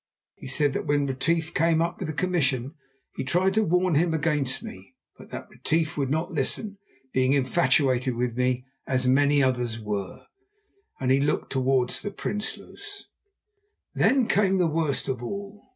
[0.33, 2.73] He said that when Retief came up with the commission
[3.15, 6.79] he tried to warn him against me, but that Retief would not listen,
[7.13, 10.25] being infatuated with me as many others were,
[10.99, 13.09] and he looked towards the Prinsloos.
[13.93, 15.61] Then came the worst of all.